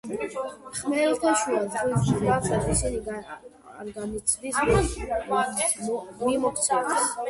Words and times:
ხმელთაშუა 0.77 1.59
ზღვის 1.75 2.07
მსგავსად 2.15 2.67
ისიც 2.77 3.13
არ 3.19 3.93
განიცდის 4.01 4.61
მიმოქცევას. 4.69 7.13